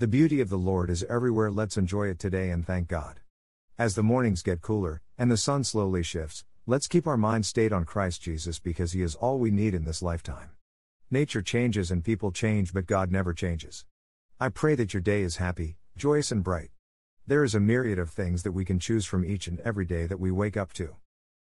[0.00, 3.18] The beauty of the Lord is everywhere, let's enjoy it today and thank God.
[3.76, 7.72] As the mornings get cooler, and the sun slowly shifts, let's keep our mind stayed
[7.72, 10.50] on Christ Jesus because He is all we need in this lifetime.
[11.10, 13.86] Nature changes and people change, but God never changes.
[14.38, 16.70] I pray that your day is happy, joyous, and bright.
[17.26, 20.06] There is a myriad of things that we can choose from each and every day
[20.06, 20.94] that we wake up to.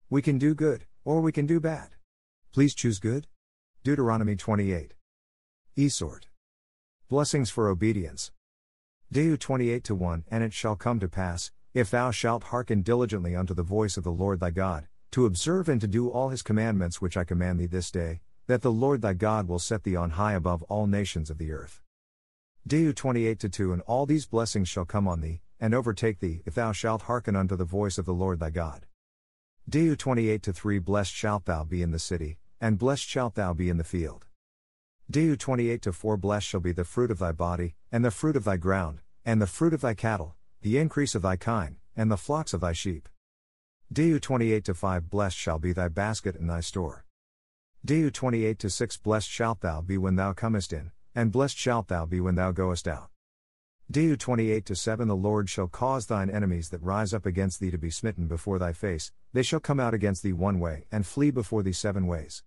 [0.09, 1.89] We can do good, or we can do bad.
[2.53, 3.27] Please choose good?
[3.83, 4.93] Deuteronomy 28.
[5.75, 6.27] Esort.
[7.09, 8.31] Blessings for obedience.
[9.15, 13.53] Deu 28 1 And it shall come to pass, if thou shalt hearken diligently unto
[13.53, 16.99] the voice of the Lord thy God, to observe and to do all his commandments
[16.99, 20.09] which I command thee this day, that the Lord thy God will set thee on
[20.19, 21.81] high above all nations of the earth.
[22.67, 26.53] Deu 28 2 And all these blessings shall come on thee, and overtake thee, if
[26.53, 28.85] thou shalt hearken unto the voice of the Lord thy God.
[29.69, 33.69] Deu 28 3 Blessed shalt thou be in the city, and blessed shalt thou be
[33.69, 34.25] in the field.
[35.09, 38.43] Deu 28 4 Blessed shall be the fruit of thy body, and the fruit of
[38.43, 42.17] thy ground, and the fruit of thy cattle, the increase of thy kine, and the
[42.17, 43.09] flocks of thy sheep.
[43.91, 47.05] Deu 28 to 5 Blessed shall be thy basket and thy store.
[47.85, 51.87] Deu 28 to 6 Blessed shalt thou be when thou comest in, and blessed shalt
[51.87, 53.09] thou be when thou goest out.
[53.91, 57.77] Deu 28 7 The Lord shall cause thine enemies that rise up against thee to
[57.77, 61.31] be smitten before thy face, they shall come out against thee one way, and flee
[61.31, 62.43] before thee seven ways.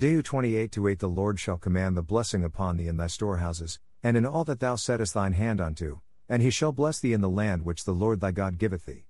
[0.00, 4.16] Deu 28 8 The Lord shall command the blessing upon thee in thy storehouses, and
[4.16, 7.28] in all that thou settest thine hand unto, and he shall bless thee in the
[7.28, 9.06] land which the Lord thy God giveth thee.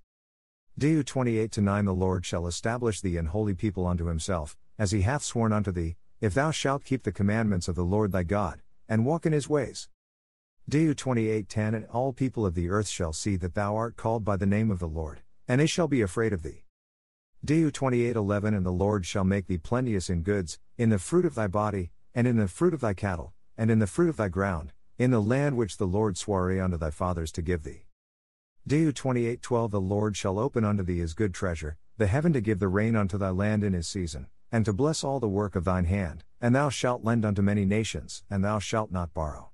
[0.79, 5.01] Deu 28 9 The Lord shall establish thee an holy people unto himself, as he
[5.01, 8.61] hath sworn unto thee, if thou shalt keep the commandments of the Lord thy God,
[8.89, 9.89] and walk in his ways.
[10.69, 14.23] Deu 28 10 And all people of the earth shall see that thou art called
[14.23, 16.63] by the name of the Lord, and they shall be afraid of thee.
[17.45, 21.35] Deu 28:11 And the Lord shall make thee plenteous in goods, in the fruit of
[21.35, 24.29] thy body, and in the fruit of thy cattle, and in the fruit of thy
[24.29, 27.85] ground, in the land which the Lord sware unto thy fathers to give thee.
[28.67, 32.59] Deu 28:12 The Lord shall open unto thee his good treasure, the heaven to give
[32.59, 35.63] the rain unto thy land in his season, and to bless all the work of
[35.63, 39.51] thine hand, and thou shalt lend unto many nations, and thou shalt not borrow.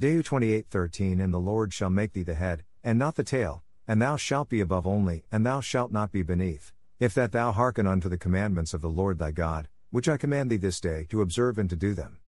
[0.00, 4.00] Deu 28:13 And the Lord shall make thee the head, and not the tail, and
[4.00, 6.72] thou shalt be above only, and thou shalt not be beneath
[7.02, 10.50] if that thou hearken unto the commandments of the Lord thy God, which I command
[10.50, 12.21] thee this day to observe and to do them.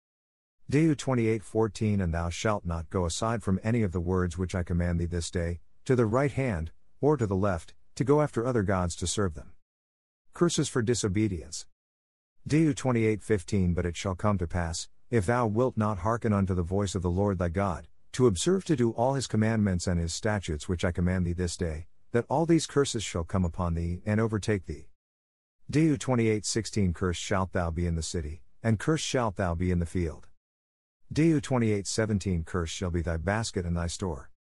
[0.72, 4.64] Deu 28:14 And thou shalt not go aside from any of the words which I
[4.64, 6.72] command thee this day, to the right hand,
[7.02, 9.52] or to the left, to go after other gods to serve them.
[10.34, 11.66] Curses for disobedience.
[12.48, 16.64] Deu 28:15 But it shall come to pass, if thou wilt not hearken unto the
[16.64, 20.14] voice of the Lord thy God, to observe to do all his commandments and his
[20.14, 24.02] statutes which I command thee this day, that all these curses shall come upon thee
[24.06, 24.88] and overtake thee.
[25.70, 29.80] Deu 28:16 Cursed shalt thou be in the city, and cursed shalt thou be in
[29.80, 30.30] the field.
[31.14, 34.32] Deu 28:17 Cursed shall be thy basket and thy store.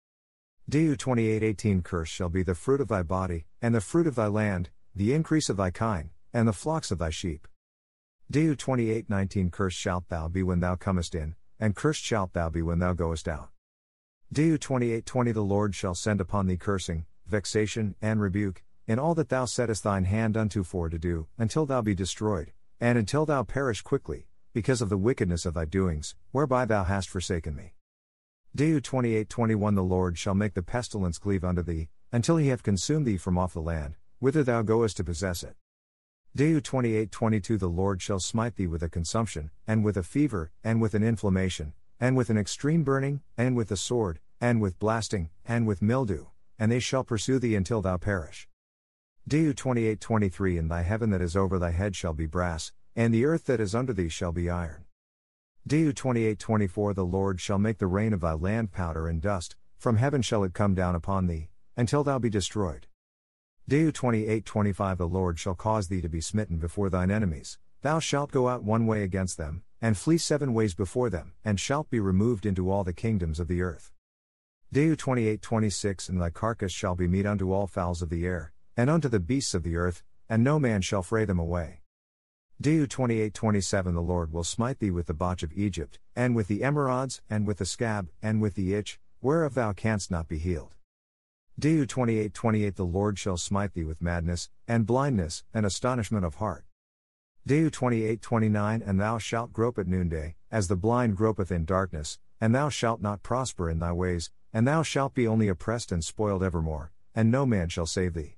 [0.71, 4.29] Deu 28:18 Cursed shall be the fruit of thy body, and the fruit of thy
[4.29, 7.49] land, the increase of thy kine, and the flocks of thy sheep.
[8.31, 12.63] Deu 28:19 Cursed shalt thou be when thou comest in, and cursed shalt thou be
[12.63, 13.51] when thou goest out.
[14.33, 19.29] Deu 28:20 The Lord shall send upon thee cursing, vexation, and rebuke, in all that
[19.29, 23.43] thou settest thine hand unto for to do, until thou be destroyed, and until thou
[23.43, 27.75] perish quickly, because of the wickedness of thy doings, whereby thou hast forsaken me.
[28.57, 33.07] Deu 28:21 The Lord shall make the pestilence cleave unto thee, until he have consumed
[33.07, 35.57] thee from off the land, whither thou goest to possess it.
[36.37, 40.81] Deu 28:22 The Lord shall smite thee with a consumption, and with a fever, and
[40.81, 45.31] with an inflammation, and with an extreme burning, and with a sword, and with blasting,
[45.45, 46.27] and with mildew,
[46.59, 48.49] and they shall pursue thee until thou perish.
[49.29, 53.25] Deu 28:23 And thy heaven that is over thy head shall be brass, and the
[53.25, 54.85] earth that is under thee shall be iron.
[55.67, 59.97] Deu 28:24 The Lord shall make the rain of thy land powder and dust, from
[59.97, 62.89] heaven shall it come down upon thee, until thou be destroyed.
[63.67, 68.33] Deu 28:25 The Lord shall cause thee to be smitten before thine enemies, thou shalt
[68.33, 72.01] go out one way against them, and flee seven ways before them, and shalt be
[72.01, 73.95] removed into all the kingdoms of the earth.
[74.75, 78.91] Deu 28:26 And thy carcass shall be meat unto all fowls of the air, and
[78.91, 81.80] unto the beasts of the earth, and no man shall fray them away.
[82.63, 86.61] Deu 28:27 The Lord will smite thee with the botch of Egypt, and with the
[86.61, 90.75] emerods, and with the scab, and with the itch, whereof thou canst not be healed.
[91.59, 96.67] Deu 28:28 The Lord shall smite thee with madness, and blindness, and astonishment of heart.
[97.49, 102.55] Deu 28:29 And thou shalt grope at noonday, as the blind gropeth in darkness, and
[102.55, 106.43] thou shalt not prosper in thy ways, and thou shalt be only oppressed and spoiled
[106.43, 108.37] evermore, and no man shall save thee.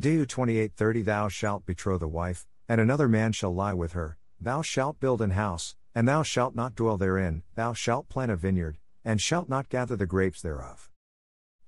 [0.00, 4.62] Deu 28:30 Thou shalt betroth a wife, and another man shall lie with her, thou
[4.62, 8.78] shalt build an house, and thou shalt not dwell therein, thou shalt plant a vineyard,
[9.04, 10.90] and shalt not gather the grapes thereof.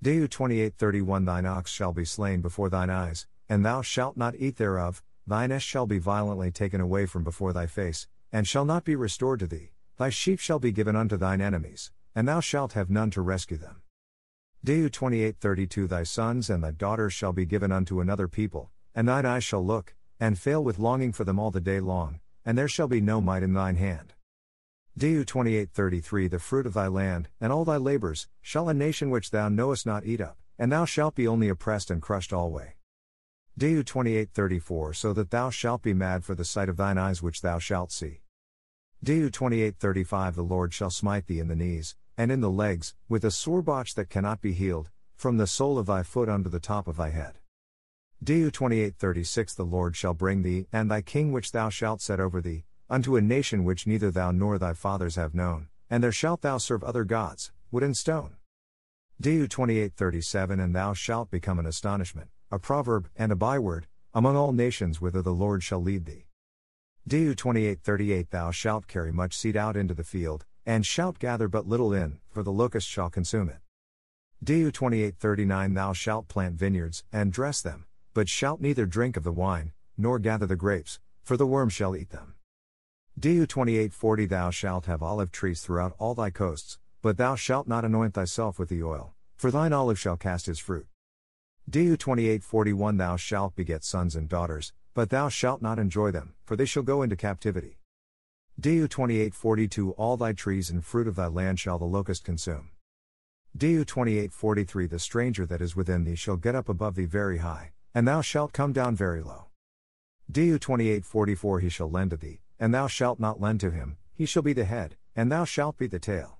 [0.02, 4.56] Deu 28:31 Thine ox shall be slain before thine eyes, and thou shalt not eat
[4.56, 8.84] thereof, thine ass shall be violently taken away from before thy face, and shall not
[8.84, 12.72] be restored to thee, thy sheep shall be given unto thine enemies, and thou shalt
[12.72, 13.82] have none to rescue them.
[14.64, 19.26] Deu 28:32 Thy sons and thy daughters shall be given unto another people, and thine
[19.26, 22.68] eyes shall look, and fail with longing for them all the day long, and there
[22.68, 24.14] shall be no might in thine hand.
[24.98, 29.30] Deu 28:33 The fruit of thy land, and all thy labors, shall a nation which
[29.30, 32.76] thou knowest not eat up, and thou shalt be only oppressed and crushed alway.
[33.58, 37.42] Deu 28:34 So that thou shalt be mad for the sight of thine eyes which
[37.42, 38.22] thou shalt see.
[39.04, 43.24] Deu 28:35 The Lord shall smite thee in the knees, and in the legs, with
[43.24, 46.60] a sore botch that cannot be healed, from the sole of thy foot unto the
[46.60, 47.38] top of thy head.
[48.26, 52.40] Deu 28:36 The Lord shall bring thee, and thy king which thou shalt set over
[52.40, 56.40] thee, unto a nation which neither thou nor thy fathers have known, and there shalt
[56.40, 58.34] thou serve other gods, wood and stone.
[59.22, 64.50] Deu 28:37 And thou shalt become an astonishment, a proverb, and a byword, among all
[64.50, 66.26] nations whither the Lord shall lead thee.
[67.08, 71.68] Deu 28:38 Thou shalt carry much seed out into the field, and shalt gather but
[71.68, 73.60] little in, for the locust shall consume it.
[74.44, 79.30] Deu 28:39 Thou shalt plant vineyards, and dress them, but shalt neither drink of the
[79.30, 82.32] wine, nor gather the grapes, for the worm shall eat them.
[83.20, 87.84] Deu 28:40 Thou shalt have olive trees throughout all thy coasts, but thou shalt not
[87.84, 90.86] anoint thyself with the oil, for thine olive shall cast his fruit.
[91.70, 96.56] Deu 28:41 Thou shalt beget sons and daughters, but thou shalt not enjoy them, for
[96.56, 97.80] they shall go into captivity.
[98.58, 102.70] Deu 28:42 All thy trees and fruit of thy land shall the locust consume.
[103.54, 107.72] Deu 28:43 The stranger that is within thee shall get up above thee very high,
[107.96, 109.46] and thou shalt come down very low.
[110.30, 114.26] Deu 28:44 He shall lend to thee, and thou shalt not lend to him, he
[114.26, 116.38] shall be the head, and thou shalt be the tail.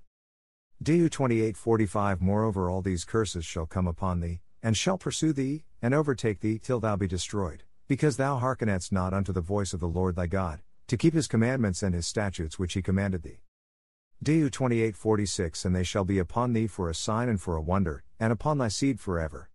[0.84, 5.94] Deu 28:45 Moreover all these curses shall come upon thee, and shall pursue thee, and
[5.94, 9.88] overtake thee till thou be destroyed, because thou hearkenedst not unto the voice of the
[9.88, 13.40] Lord thy God, to keep his commandments and his statutes which he commanded thee.
[14.22, 18.04] Deu 28:46 And they shall be upon thee for a sign and for a wonder,
[18.20, 19.48] and upon thy seed forever.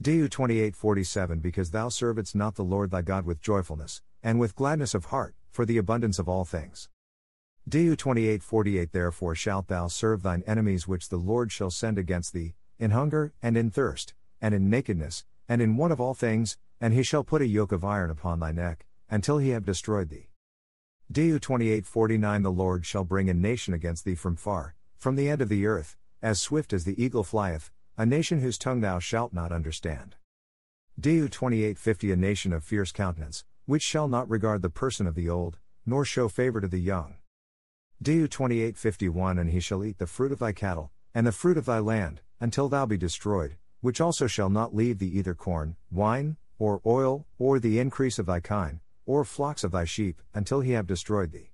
[0.00, 4.94] Deu 28:47 Because thou servedst not the Lord thy God with joyfulness, and with gladness
[4.94, 6.88] of heart, for the abundance of all things.
[7.68, 12.54] Deu 28:48 Therefore shalt thou serve thine enemies which the Lord shall send against thee,
[12.78, 16.94] in hunger, and in thirst, and in nakedness, and in want of all things, and
[16.94, 20.30] he shall put a yoke of iron upon thy neck, until he have destroyed thee.
[21.12, 25.42] Deu 28:49 The Lord shall bring a nation against thee from far, from the end
[25.42, 29.32] of the earth, as swift as the eagle flieth, a nation whose tongue thou shalt
[29.32, 30.14] not understand.
[31.00, 35.28] Deu 28:50 A nation of fierce countenance, which shall not regard the person of the
[35.28, 37.16] old, nor show favor to the young.
[38.00, 41.64] Deu 28:51 And he shall eat the fruit of thy cattle, and the fruit of
[41.64, 46.36] thy land, until thou be destroyed, which also shall not leave thee either corn, wine,
[46.56, 50.70] or oil, or the increase of thy kine, or flocks of thy sheep, until he
[50.70, 51.50] have destroyed thee.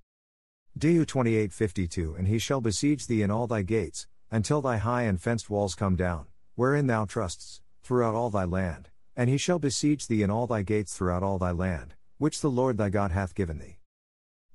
[0.78, 5.18] Deu 28:52 And he shall besiege thee in all thy gates, until thy high and
[5.18, 10.06] fenced walls come down, wherein thou trustest, throughout all thy land, and he shall besiege
[10.06, 13.34] thee in all thy gates throughout all thy land, which the Lord thy God hath
[13.34, 13.78] given thee.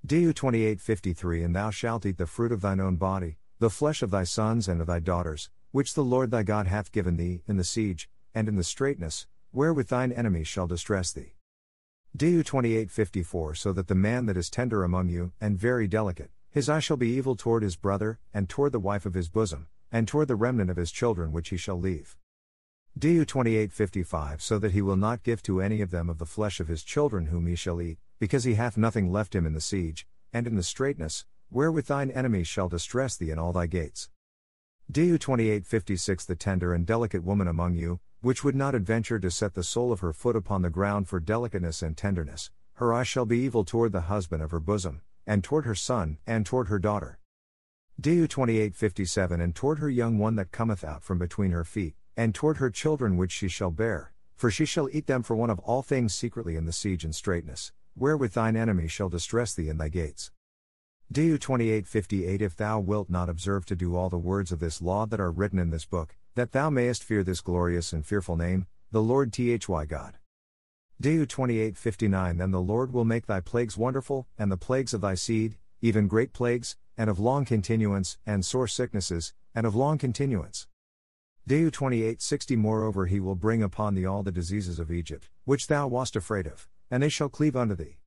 [0.06, 4.12] Deu 28:53 And thou shalt eat the fruit of thine own body, the flesh of
[4.12, 7.58] thy sons and of thy daughters, which the Lord thy God hath given thee, in
[7.58, 11.36] the siege, and in the straitness, wherewith thine enemies shall distress thee.
[12.18, 16.70] Deu 28:54 So that the man that is tender among you, and very delicate, his
[16.70, 20.08] eye shall be evil toward his brother, and toward the wife of his bosom, and
[20.08, 22.17] toward the remnant of his children which he shall leave.
[22.98, 26.60] Deu 28:55 So that he will not give to any of them of the flesh
[26.60, 29.62] of his children whom he shall eat, because he hath nothing left him in the
[29.62, 34.10] siege, and in the straitness, wherewith thine enemies shall distress thee in all thy gates.
[34.91, 39.53] Deu 28:56 The tender and delicate woman among you, which would not adventure to set
[39.53, 43.25] the sole of her foot upon the ground for delicateness and tenderness, her eye shall
[43.25, 46.79] be evil toward the husband of her bosom, and toward her son, and toward her
[46.79, 47.18] daughter.
[48.00, 52.34] Deu 28:57 And toward her young one that cometh out from between her feet, and
[52.34, 55.60] toward her children which she shall bear, for she shall eat them for one of
[55.60, 59.77] all things secretly in the siege and straitness, wherewith thine enemy shall distress thee in
[59.77, 60.32] thy gates.
[61.12, 65.06] Deu 28:58 If thou wilt not observe to do all the words of this law
[65.06, 68.65] that are written in this book, that thou mayest fear this glorious and fearful name,
[68.91, 70.18] the Lord Thy God.
[71.01, 75.15] Deu 28:59 Then the Lord will make thy plagues wonderful, and the plagues of thy
[75.15, 80.68] seed, even great plagues, and of long continuance, and sore sicknesses, and of long continuance.
[81.48, 85.88] Deu 28:60 Moreover he will bring upon thee all the diseases of Egypt, which thou
[85.88, 88.00] wast afraid of, and they shall cleave unto thee.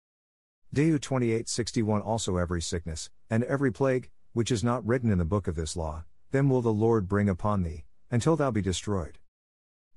[0.75, 5.49] Deu 28:61 Also every sickness, and every plague, which is not written in the book
[5.49, 9.19] of this law, them will the Lord bring upon thee, until thou be destroyed.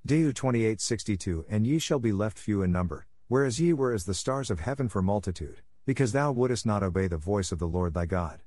[0.08, 4.14] Deu 28:62 And ye shall be left few in number, whereas ye were as the
[4.14, 7.94] stars of heaven for multitude, because thou wouldest not obey the voice of the Lord
[7.94, 8.40] thy God.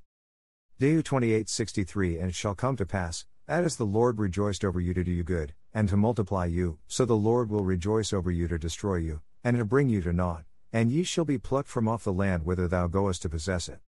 [0.79, 4.93] Deu 28:63 And it shall come to pass, that as the Lord rejoiced over you
[4.93, 8.47] to do you good, and to multiply you, so the Lord will rejoice over you
[8.47, 11.89] to destroy you, and to bring you to naught, and ye shall be plucked from
[11.89, 13.81] off the land whither thou goest to possess it.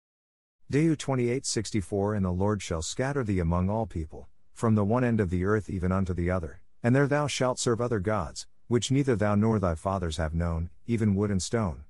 [0.71, 5.19] Deu 28:64 And the Lord shall scatter thee among all people, from the one end
[5.19, 8.89] of the earth even unto the other, and there thou shalt serve other gods, which
[8.89, 11.83] neither thou nor thy fathers have known, even wood and stone.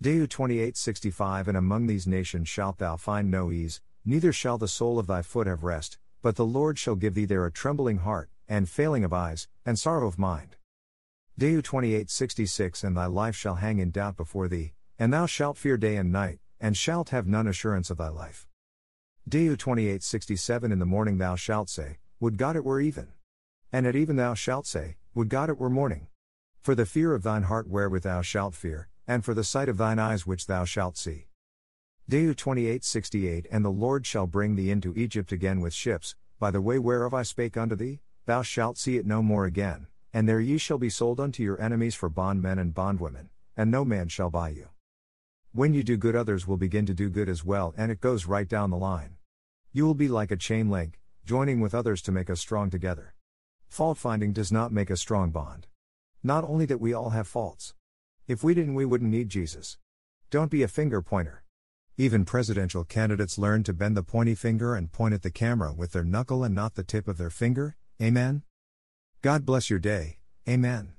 [0.00, 4.98] Deu 28:65 And among these nations shalt thou find no ease, neither shall the sole
[4.98, 8.30] of thy foot have rest, but the Lord shall give thee there a trembling heart,
[8.48, 10.56] and failing of eyes, and sorrow of mind.
[11.38, 15.76] Deu 28:66 And thy life shall hang in doubt before thee, and thou shalt fear
[15.76, 18.46] day and night, and shalt have none assurance of thy life.
[19.28, 23.08] Deu 28:67 In the morning thou shalt say, Would God it were even.
[23.72, 26.08] And at even thou shalt say, Would God it were morning.
[26.60, 29.78] For the fear of thine heart wherewith thou shalt fear, and for the sight of
[29.78, 31.26] thine eyes which thou shalt see.
[32.10, 36.60] Deu 28:68 And the Lord shall bring thee into Egypt again with ships, by the
[36.60, 40.40] way whereof I spake unto thee, thou shalt see it no more again, and there
[40.40, 44.30] ye shall be sold unto your enemies for bondmen and bondwomen, and no man shall
[44.30, 44.68] buy you.
[45.52, 48.26] When you do good, others will begin to do good as well, and it goes
[48.26, 49.16] right down the line.
[49.72, 53.14] You will be like a chain link, joining with others to make us strong together.
[53.68, 55.66] Fault finding does not make a strong bond.
[56.22, 57.74] Not only that we all have faults.
[58.26, 59.78] If we didn't, we wouldn't need Jesus.
[60.30, 61.41] Don't be a finger pointer.
[61.98, 65.92] Even presidential candidates learn to bend the pointy finger and point at the camera with
[65.92, 67.76] their knuckle and not the tip of their finger.
[68.00, 68.42] Amen.
[69.20, 70.16] God bless your day.
[70.48, 70.94] Amen.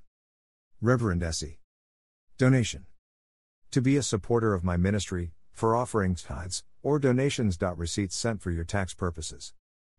[0.82, 1.60] Reverend Essie.
[2.38, 2.86] Donation.
[3.72, 7.58] To be a supporter of my ministry, for offerings, tithes, or donations.
[7.60, 9.54] Receipts sent for your tax purposes.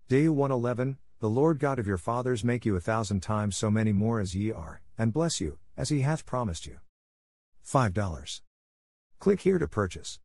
[0.09, 3.93] Day 111 The Lord God of your fathers make you a thousand times so many
[3.93, 6.79] more as ye are, and bless you, as he hath promised you.
[7.67, 8.41] $5.
[9.19, 10.21] Click here to purchase.